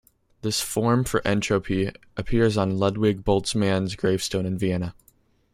[0.41, 4.95] This form for entropy appears on Ludwig Boltzmann's gravestone in Vienna.